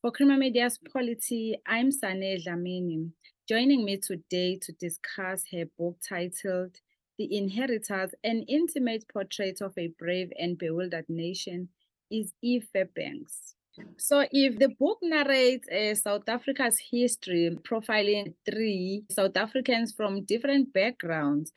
[0.00, 3.10] For Creamer Media's Polity, I'm Sane Dlamini.
[3.46, 6.76] Joining me today to discuss her book titled
[7.18, 11.68] The Inheritors An Intimate Portrait of a Brave and Bewildered Nation
[12.10, 13.56] is Eve Fairbanks.
[13.98, 20.72] So, if the book narrates uh, South Africa's history, profiling three South Africans from different
[20.72, 21.52] backgrounds,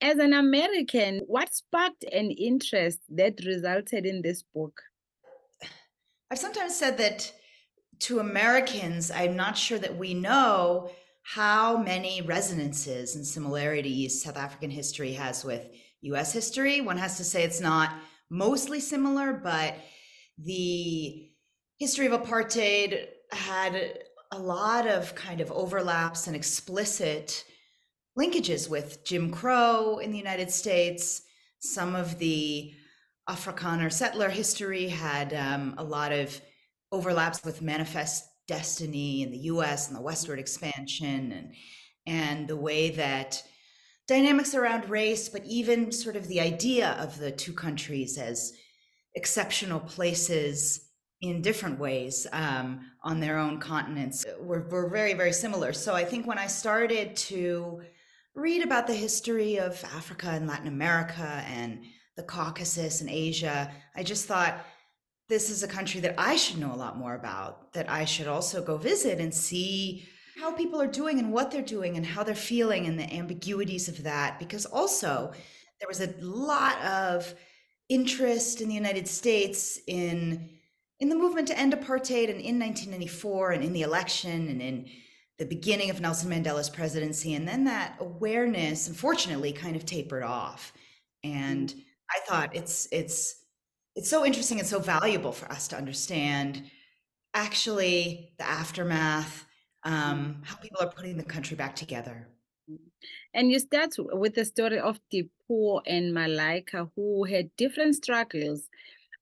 [0.00, 4.80] as an American, what sparked an interest that resulted in this book?
[6.32, 7.32] I've sometimes said that
[8.00, 10.90] to Americans, I'm not sure that we know
[11.22, 15.66] how many resonances and similarities South African history has with
[16.02, 16.80] US history.
[16.80, 17.92] One has to say it's not
[18.30, 19.74] mostly similar, but
[20.38, 21.28] the
[21.78, 23.98] history of apartheid had
[24.30, 27.44] a lot of kind of overlaps and explicit
[28.18, 31.22] linkages with Jim Crow in the United States.
[31.58, 32.72] Some of the
[33.28, 36.40] Afrikaner settler history had um, a lot of
[36.92, 41.54] overlaps with Manifest Destiny in the US and the westward expansion and
[42.06, 43.42] and the way that
[44.06, 48.52] dynamics around race, but even sort of the idea of the two countries as
[49.14, 50.88] exceptional places
[51.22, 55.72] in different ways um, on their own continents were, were very, very similar.
[55.72, 57.82] So I think when I started to
[58.34, 61.82] read about the history of Africa and Latin America and
[62.16, 64.64] the Caucasus and Asia, I just thought
[65.28, 68.28] this is a country that I should know a lot more about, that I should
[68.28, 70.06] also go visit and see
[70.40, 73.88] how people are doing and what they're doing and how they're feeling and the ambiguities
[73.88, 74.38] of that.
[74.38, 75.32] Because also,
[75.80, 77.34] there was a lot of
[77.88, 80.50] interest in the United States in
[80.98, 84.86] in the movement to end apartheid and in 1994 and in the election and in
[85.38, 87.34] the beginning of Nelson Mandela's presidency.
[87.34, 90.72] And then that awareness unfortunately kind of tapered off.
[91.22, 91.80] And mm.
[92.10, 93.34] I thought it's it's
[93.96, 96.62] it's so interesting and so valuable for us to understand
[97.34, 99.44] actually the aftermath
[99.82, 102.28] um, how people are putting the country back together
[103.34, 108.68] and you start with the story of Dipuo and Malaika, who had different struggles.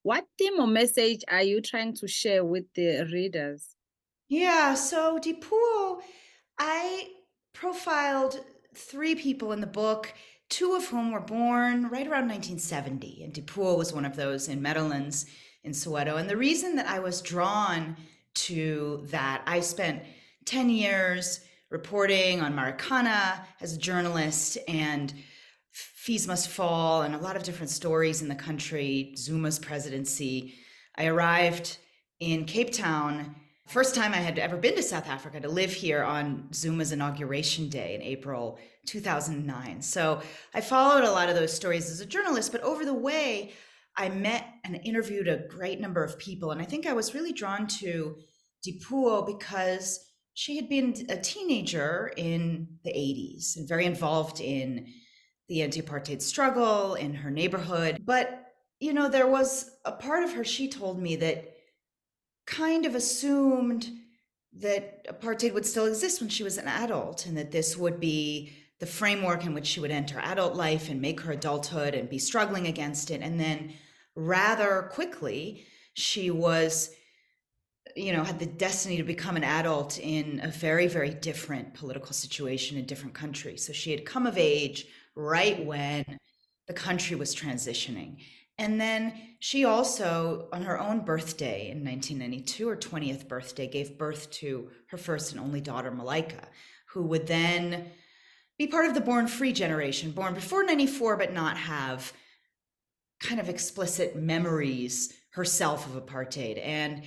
[0.02, 3.74] What theme or message are you trying to share with the readers?
[4.28, 6.00] Yeah, so Dipuo,
[6.58, 7.08] I
[7.52, 8.40] profiled
[8.74, 10.12] three people in the book,
[10.54, 13.24] two of whom were born right around 1970.
[13.24, 15.26] And Dipuo was one of those in Meadowlands
[15.64, 16.16] in Soweto.
[16.16, 17.96] And the reason that I was drawn
[18.34, 20.04] to that, I spent
[20.44, 25.12] 10 years reporting on Marikana as a journalist and
[25.72, 30.54] Fees Must Fall and a lot of different stories in the country, Zuma's presidency.
[30.96, 31.78] I arrived
[32.20, 33.34] in Cape Town,
[33.66, 37.68] first time I had ever been to South Africa to live here on Zuma's inauguration
[37.68, 39.82] day in April 2009.
[39.82, 40.20] So
[40.52, 43.52] I followed a lot of those stories as a journalist, but over the way,
[43.96, 46.50] I met and interviewed a great number of people.
[46.50, 48.16] And I think I was really drawn to
[48.66, 50.00] Dipuo because
[50.34, 54.86] she had been a teenager in the 80s and very involved in
[55.48, 57.98] the anti apartheid struggle in her neighborhood.
[58.04, 58.46] But,
[58.80, 61.54] you know, there was a part of her, she told me, that
[62.46, 63.90] kind of assumed
[64.52, 68.52] that apartheid would still exist when she was an adult and that this would be
[68.80, 72.18] the framework in which she would enter adult life and make her adulthood and be
[72.18, 73.20] struggling against it.
[73.22, 73.72] And then
[74.14, 76.90] rather quickly, she was
[77.96, 82.12] you know, had the destiny to become an adult in a very, very different political
[82.12, 83.64] situation in different countries.
[83.64, 86.18] So she had come of age right when
[86.66, 88.18] the country was transitioning.
[88.58, 94.30] And then she also, on her own birthday in 1992, her 20th birthday, gave birth
[94.32, 96.44] to her first and only daughter, Malaika,
[96.90, 97.90] who would then
[98.56, 102.12] be part of the born free generation, born before 94, but not have
[103.18, 106.60] kind of explicit memories herself of apartheid.
[106.64, 107.02] And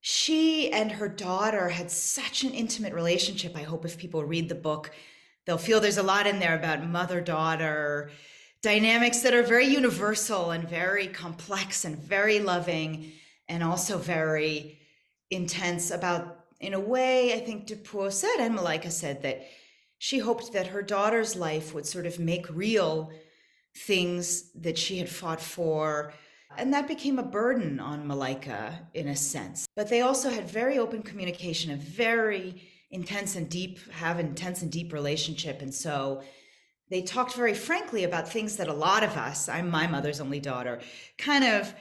[0.00, 3.56] she and her daughter had such an intimate relationship.
[3.56, 4.90] I hope if people read the book,
[5.44, 8.10] they'll feel there's a lot in there about mother daughter
[8.66, 13.12] dynamics that are very universal and very complex and very loving
[13.48, 14.76] and also very
[15.30, 19.46] intense about in a way i think Dipuo said and Malaika said that
[19.98, 23.12] she hoped that her daughter's life would sort of make real
[23.86, 26.12] things that she had fought for
[26.58, 29.66] and that became a burden on Malaika in a sense.
[29.76, 34.72] But they also had very open communication, a very intense and deep, have intense and
[34.72, 35.60] deep relationship.
[35.60, 36.22] And so
[36.90, 40.40] they talked very frankly about things that a lot of us, I'm my mother's only
[40.40, 40.80] daughter,
[41.18, 41.74] kind of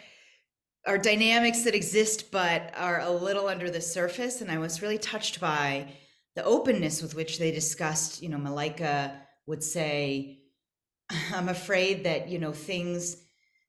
[0.88, 4.42] are dynamics that exist but are a little under the surface.
[4.42, 5.88] And I was really touched by
[6.36, 9.16] the openness with which they discussed, you know, Malaika
[9.48, 10.40] would say,
[11.34, 13.18] I'm afraid that, you know, things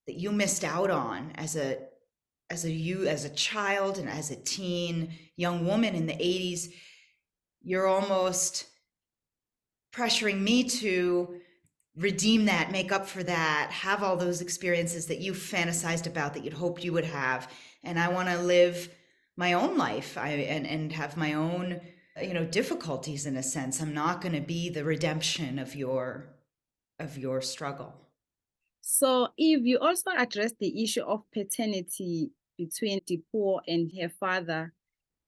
[0.07, 1.79] that you missed out on as a
[2.49, 6.69] as a you as a child and as a teen young woman in the 80s
[7.63, 8.67] you're almost
[9.97, 11.41] pressuring me to
[11.97, 16.45] redeem that make up for that have all those experiences that you fantasized about that
[16.45, 17.51] you'd hoped you would have.
[17.83, 18.91] And i want to live
[19.37, 20.17] my own life.
[20.19, 21.81] I, and and have my own
[22.21, 23.81] you know difficulties in a sense.
[23.81, 26.29] I'm not going to be the redemption of your
[26.99, 27.95] of your struggle.
[28.81, 34.73] So eve you also addressed the issue of paternity between Dipuo and her father.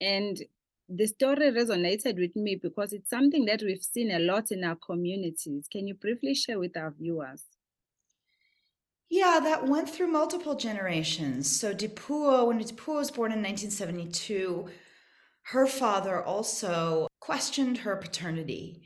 [0.00, 0.40] And
[0.88, 4.76] the story resonated with me because it's something that we've seen a lot in our
[4.76, 7.44] communities can you briefly share with our viewers
[9.10, 11.50] yeah, that went through multiple generations.
[11.50, 14.68] So Dipuo, when Dipuo was born in 1972,
[15.44, 18.82] her father also questioned her paternity,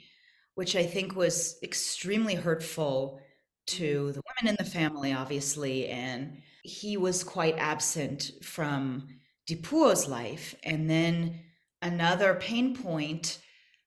[0.55, 3.21] which I think was extremely hurtful
[3.67, 5.89] to the women in the family, obviously.
[5.89, 9.09] And he was quite absent from
[9.51, 10.55] Dipuo's life.
[10.63, 11.41] And then
[11.83, 13.39] another pain point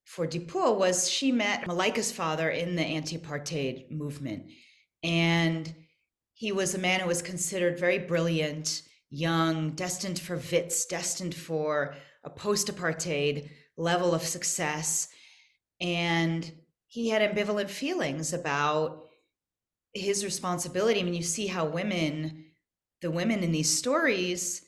[0.04, 4.46] for Dipuo was she met Malaika's father in the anti apartheid movement.
[5.04, 5.74] And
[6.34, 11.96] he was a man who was considered very brilliant, young, destined for Wits, destined for
[12.24, 15.08] a post apartheid level of success.
[15.82, 16.50] And
[16.88, 19.06] he had ambivalent feelings about
[19.94, 21.00] his responsibility.
[21.00, 22.46] I mean, you see how women,
[23.02, 24.62] the women in these stories,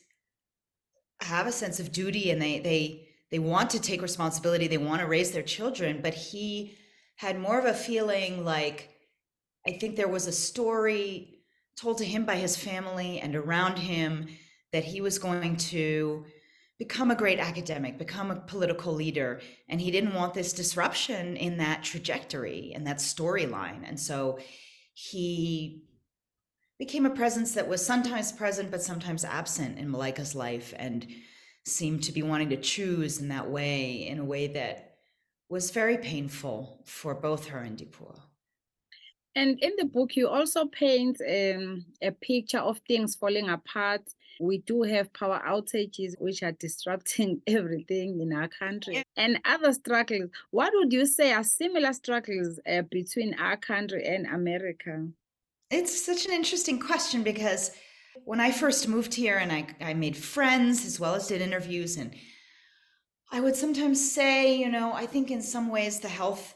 [1.20, 5.00] have a sense of duty and they, they, they want to take responsibility, they want
[5.00, 6.76] to raise their children, but he
[7.16, 8.90] had more of a feeling like
[9.66, 11.40] I think there was a story
[11.76, 14.28] told to him by his family and around him
[14.72, 16.24] that he was going to
[16.78, 19.40] become a great academic, become a political leader.
[19.68, 23.82] And he didn't want this disruption in that trajectory and that storyline.
[23.84, 24.38] And so
[24.94, 25.84] he
[26.78, 31.06] became a presence that was sometimes present, but sometimes absent in Malaika's life and
[31.68, 34.96] seemed to be wanting to choose in that way, in a way that
[35.48, 38.20] was very painful for both her and Dipuo.
[39.34, 44.02] And in the book, you also paint um, a picture of things falling apart.
[44.40, 50.30] We do have power outages, which are disrupting everything in our country, and other struggles.
[50.50, 55.06] What would you say are similar struggles uh, between our country and America?
[55.70, 57.72] It's such an interesting question because
[58.24, 61.96] when I first moved here and I, I made friends as well as did interviews,
[61.96, 62.14] and
[63.30, 66.54] I would sometimes say, you know, I think in some ways the health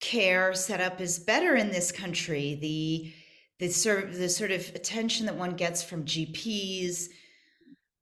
[0.00, 2.58] care setup is better in this country.
[2.60, 3.12] The
[3.58, 7.06] the sort of, the sort of attention that one gets from GPs,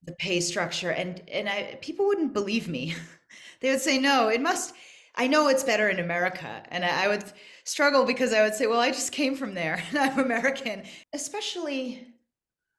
[0.05, 2.95] the pay structure, and and I people wouldn't believe me.
[3.61, 4.75] they would say, "No, it must."
[5.17, 7.25] I know it's better in America, and I, I would
[7.65, 12.07] struggle because I would say, "Well, I just came from there, and I'm American." Especially,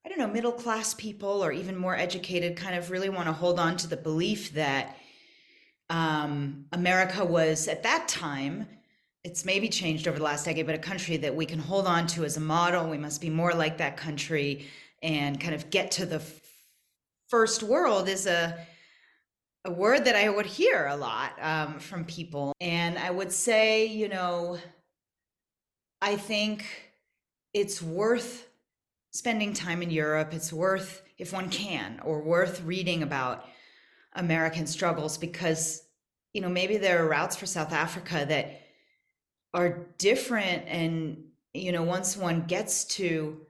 [0.05, 3.33] I don't know, middle class people or even more educated, kind of really want to
[3.33, 4.97] hold on to the belief that
[5.89, 8.67] um, America was at that time
[9.23, 12.07] it's maybe changed over the last decade, but a country that we can hold on
[12.07, 12.89] to as a model.
[12.89, 14.67] We must be more like that country
[15.03, 16.21] and kind of get to the
[17.27, 18.57] first world is a
[19.63, 23.85] a word that I would hear a lot um, from people, and I would say,
[23.85, 24.57] you know,
[26.01, 26.65] I think
[27.53, 28.47] it's worth
[29.11, 30.33] spending time in Europe.
[30.33, 33.45] It's worth, if one can, or worth reading about
[34.13, 35.83] American struggles because,
[36.33, 38.61] you know, maybe there are routes for South Africa that
[39.53, 43.41] are different and you know once one gets to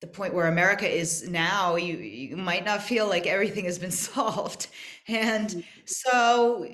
[0.00, 3.90] the point where america is now you you might not feel like everything has been
[3.90, 4.68] solved
[5.08, 6.68] and so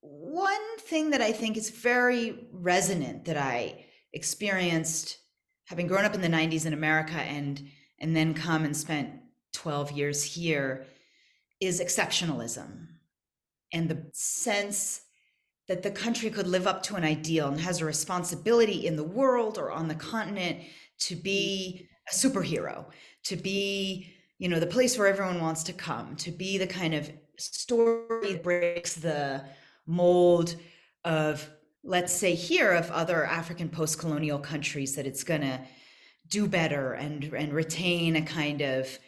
[0.00, 5.18] one thing that i think is very resonant that i experienced
[5.64, 7.68] having grown up in the 90s in america and
[7.98, 9.10] and then come and spent
[9.54, 10.84] 12 years here
[11.60, 12.88] is exceptionalism.
[13.72, 15.02] And the sense
[15.68, 19.04] that the country could live up to an ideal and has a responsibility in the
[19.04, 20.60] world or on the continent
[20.98, 22.84] to be a superhero,
[23.24, 26.92] to be, you know, the place where everyone wants to come, to be the kind
[26.92, 29.42] of story that breaks the
[29.86, 30.56] mold
[31.04, 31.48] of,
[31.84, 35.60] let's say, here of other African post colonial countries, that it's going to
[36.28, 38.98] do better and, and retain a kind of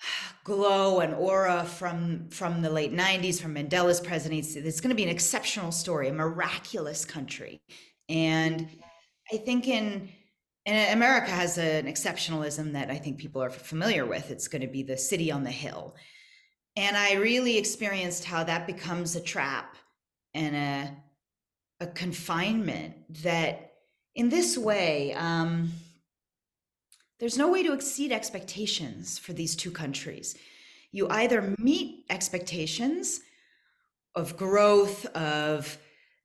[0.44, 4.58] glow and aura from from the late 90s from mandela's presidency.
[4.60, 7.60] It's going to be an exceptional story a miraculous country.
[8.08, 8.68] And
[9.32, 10.08] i think in
[10.66, 14.30] and america has an exceptionalism that i think people are familiar with.
[14.30, 15.94] It's going to be the city on the hill.
[16.76, 19.76] And i really experienced how that becomes a trap
[20.34, 20.96] and a
[21.82, 23.72] a confinement that
[24.14, 25.72] in this way um
[27.22, 30.34] there's no way to exceed expectations for these two countries.
[30.90, 33.20] You either meet expectations
[34.16, 35.78] of growth, of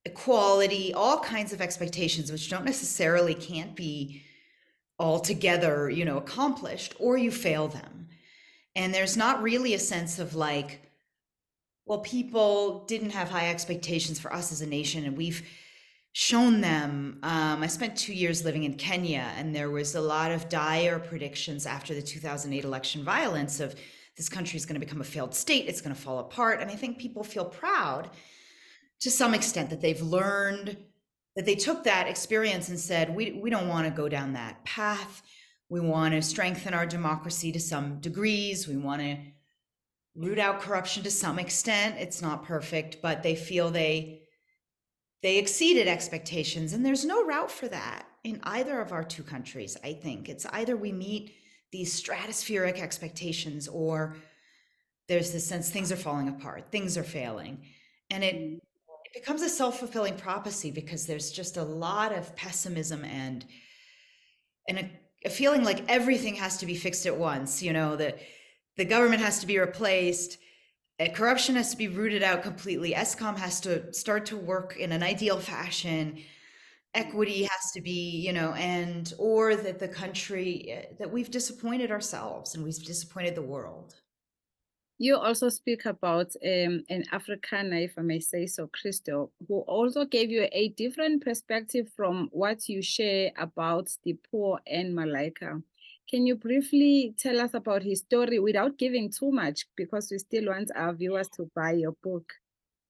[0.05, 4.23] equality, all kinds of expectations, which don't necessarily can't be
[4.97, 8.07] altogether, you know, accomplished, or you fail them.
[8.75, 10.86] And there's not really a sense of like,
[11.87, 15.41] well, people didn't have high expectations for us as a nation, and we've
[16.11, 17.19] shown them.
[17.23, 20.99] Um, I spent two years living in Kenya, and there was a lot of dire
[20.99, 23.75] predictions after the 2008 election violence of
[24.17, 26.59] this country is going to become a failed state, it's going to fall apart.
[26.59, 28.09] And I think people feel proud
[28.99, 30.75] to some extent that they've learned
[31.35, 34.65] that they took that experience and said, we, we don't want to go down that
[34.65, 35.21] path.
[35.69, 38.67] We want to strengthen our democracy to some degrees.
[38.67, 39.17] We want to
[40.17, 41.95] root out corruption to some extent.
[41.99, 44.23] It's not perfect, but they feel they
[45.23, 49.75] they exceeded expectations and there's no route for that in either of our two countries,
[49.83, 50.29] I think.
[50.29, 51.33] It's either we meet
[51.71, 54.15] these stratospheric expectations or
[55.07, 57.63] there's this sense things are falling apart, things are failing.
[58.09, 58.55] And it mm.
[58.55, 63.45] it becomes a self-fulfilling prophecy because there's just a lot of pessimism and
[64.67, 64.91] and a,
[65.25, 68.19] a feeling like everything has to be fixed at once, you know, that
[68.77, 70.37] the government has to be replaced
[70.99, 74.91] uh, corruption has to be rooted out completely eskom has to start to work in
[74.91, 76.17] an ideal fashion
[76.93, 81.91] equity has to be you know and or that the country uh, that we've disappointed
[81.91, 83.95] ourselves and we've disappointed the world
[84.99, 90.05] you also speak about um, an Afrikaner, if I may say so, Christo, who also
[90.05, 95.61] gave you a different perspective from what you share about the poor and Malaika.
[96.09, 100.47] Can you briefly tell us about his story without giving too much because we still
[100.47, 102.33] want our viewers to buy your book?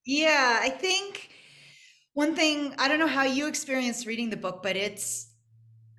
[0.06, 1.30] Yeah, I think
[2.14, 5.32] one thing, I don't know how you experienced reading the book, but it's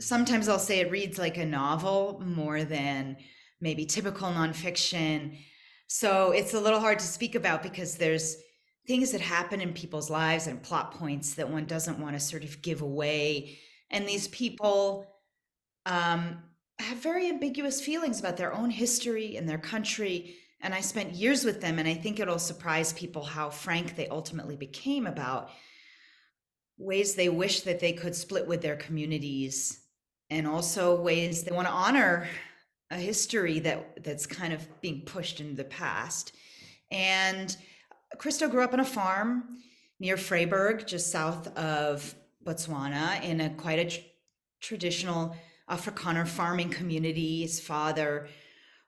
[0.00, 3.16] sometimes I'll say it reads like a novel more than
[3.60, 5.38] maybe typical nonfiction.
[5.88, 8.36] So it's a little hard to speak about because there's
[8.86, 12.44] things that happen in people's lives and plot points that one doesn't want to sort
[12.44, 13.58] of give away.
[13.90, 15.06] And these people,
[15.84, 16.42] um,
[16.78, 20.36] have very ambiguous feelings about their own history and their country.
[20.60, 24.08] And I spent years with them, and I think it'll surprise people how frank they
[24.08, 25.50] ultimately became about
[26.78, 29.80] ways they wish that they could split with their communities,
[30.30, 32.28] and also ways they want to honor
[32.90, 36.32] a history that that's kind of being pushed into the past.
[36.90, 37.54] And
[38.16, 39.58] Christo grew up on a farm
[40.00, 44.00] near Vryburg, just south of Botswana, in a quite a tr-
[44.60, 45.36] traditional
[45.70, 47.42] Afrikaner farming community.
[47.42, 48.28] His father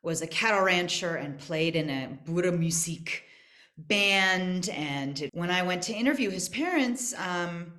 [0.02, 3.24] was a cattle rancher and played in a Boere music
[3.76, 4.68] band.
[4.70, 7.72] And when I went to interview his parents, um,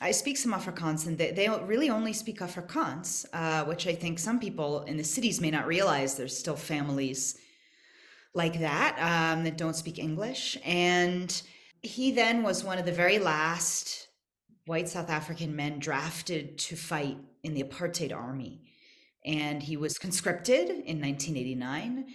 [0.00, 4.18] I speak some Afrikaans, and they, they really only speak Afrikaans, uh, which I think
[4.18, 6.14] some people in the cities may not realize.
[6.14, 7.36] There's still families
[8.34, 10.56] like that um, that don't speak English.
[10.64, 11.42] And
[11.82, 14.07] he then was one of the very last
[14.68, 18.60] white South African men drafted to fight in the apartheid army.
[19.24, 22.06] And he was conscripted in 1989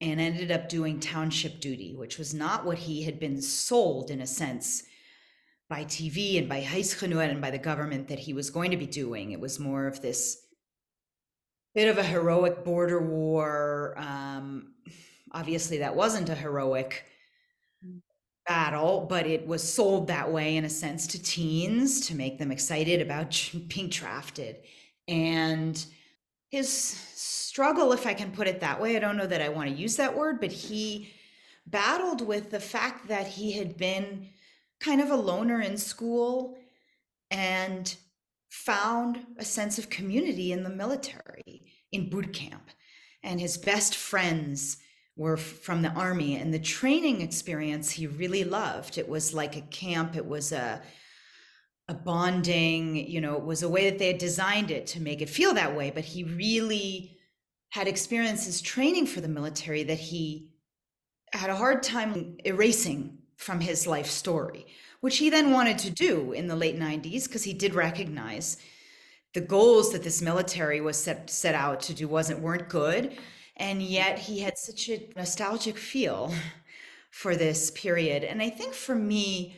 [0.00, 4.20] and ended up doing township duty, which was not what he had been sold in
[4.20, 4.84] a sense
[5.68, 8.86] by TV and by Huisgenoot and by the government that he was going to be
[8.86, 9.32] doing.
[9.32, 10.38] It was more of this
[11.74, 13.94] bit of a heroic border war.
[13.96, 14.74] Um,
[15.32, 17.04] obviously, that wasn't a heroic
[18.46, 22.52] battle, but it was sold that way in a sense to teens to make them
[22.52, 24.56] excited about being drafted.
[25.08, 25.84] And
[26.50, 29.70] his struggle, if I can put it that way, I don't know that I want
[29.70, 31.12] to use that word, but he
[31.66, 34.28] battled with the fact that he had been
[34.80, 36.56] kind of a loner in school
[37.30, 37.94] and
[38.50, 42.70] found a sense of community in the military, in boot camp.
[43.22, 44.76] And his best friends
[45.16, 48.98] were from the army and the training experience he really loved.
[48.98, 50.82] It was like a camp it was a
[51.88, 55.20] a bonding you know it was a way that they had designed it to make
[55.20, 57.18] it feel that way but he really
[57.70, 60.48] had experiences training for the military that he
[61.32, 64.66] had a hard time erasing from his life story
[65.00, 68.56] which he then wanted to do in the late 90s because he did recognize
[69.34, 73.14] the goals that this military was set set out to do wasn't weren't good
[73.56, 76.32] and yet he had such a nostalgic feel
[77.10, 78.24] for this period.
[78.24, 79.56] And I think for me,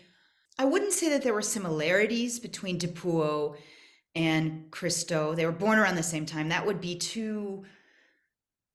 [0.58, 3.56] I wouldn't say that there were similarities between Dipuo
[4.14, 5.34] and Christo.
[5.34, 6.48] They were born around the same time.
[6.48, 7.64] That would be too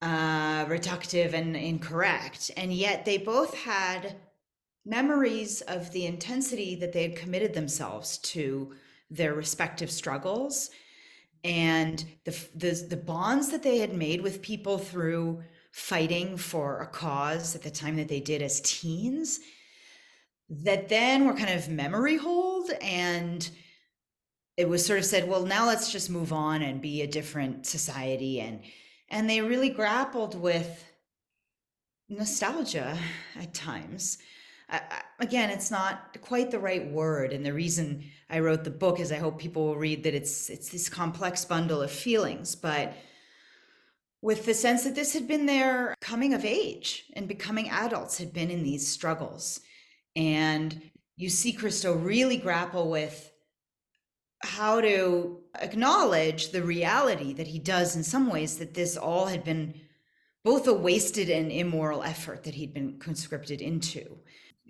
[0.02, 2.52] uh, reductive and incorrect.
[2.58, 4.16] And yet they both had
[4.86, 8.74] memories of the intensity that they had committed themselves to
[9.10, 10.72] their respective struggles
[11.44, 16.88] and the, the the bonds that they had made with people through fighting for a
[16.88, 19.40] cause at the time that they did as teens
[20.50, 23.50] that then were kind of memory hold and
[24.58, 27.66] it was sort of said well now let's just move on and be a different
[27.66, 28.62] society and
[29.10, 30.86] and they really grappled with
[32.10, 32.98] nostalgia
[33.40, 34.18] at times
[35.20, 39.12] Again it's not quite the right word and the reason i wrote the book is
[39.12, 42.94] i hope people will read that it's it's this complex bundle of feelings but
[44.22, 48.34] with the sense that this had been their coming of age and becoming adults had
[48.34, 49.60] been in these struggles
[50.16, 50.82] and
[51.18, 53.32] you see christo really grapple with
[54.44, 59.44] how to acknowledge the reality that he does in some ways that this all had
[59.44, 59.74] been
[60.44, 64.18] both a wasted and immoral effort that he'd been conscripted into.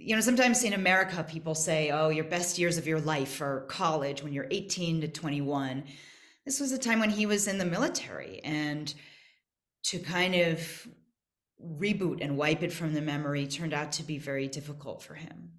[0.04, 3.62] You know, sometimes in America, people say, oh, your best years of your life are
[3.68, 5.84] college when you're 18 to 21.
[6.46, 8.94] This was a time when he was in the military, and
[9.84, 10.88] to kind of
[11.80, 15.52] reboot and wipe it from the memory turned out to be very difficult for him.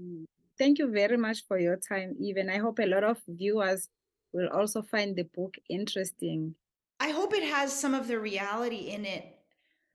[0.00, 0.24] Mm.
[0.58, 2.36] Thank you very much for your time, Eve.
[2.50, 3.88] I hope a lot of viewers
[4.32, 6.54] will also find the book interesting.
[7.00, 9.36] I hope it has some of the reality in it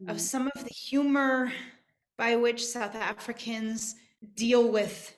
[0.08, 0.20] of mm.
[0.20, 1.52] some of the humor
[2.22, 3.96] by which South Africans
[4.36, 5.18] deal with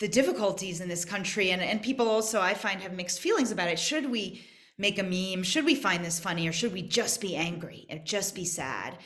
[0.00, 1.52] the difficulties in this country.
[1.52, 3.78] And, and people also, I find, have mixed feelings about it.
[3.78, 4.44] Should we
[4.76, 5.44] make a meme?
[5.44, 6.48] Should we find this funny?
[6.48, 8.98] Or should we just be angry and just be sad?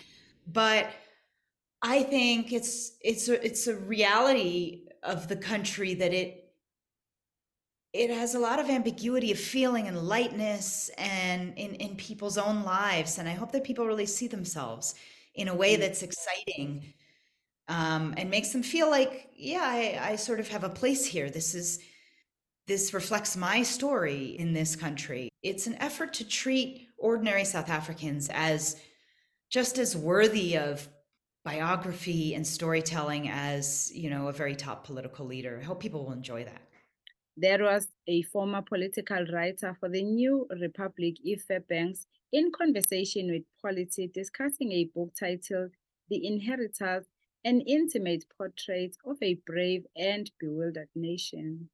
[0.46, 0.88] But
[1.82, 6.50] I think it's it's a, it's a reality of the country that it
[7.92, 12.64] it has a lot of ambiguity of feeling and lightness and in, in people's own
[12.64, 13.18] lives.
[13.18, 14.94] And I hope that people really see themselves
[15.34, 15.80] in a way mm.
[15.80, 16.94] that's exciting
[17.68, 21.30] um, and makes them feel like, yeah, I, I sort of have a place here.
[21.30, 21.80] This is
[22.66, 25.28] this reflects my story in this country.
[25.42, 28.80] It's an effort to treat ordinary South Africans as
[29.50, 30.88] just as worthy of
[31.44, 36.12] biography and storytelling as you know a very top political leader i hope people will
[36.12, 36.62] enjoy that
[37.36, 43.43] there was a former political writer for the new republic Eve Fairbanks in conversation with
[43.60, 45.73] Polity discussing a book titled
[46.08, 47.04] the inheritors
[47.45, 51.69] an intimate portrait of a brave and bewildered nation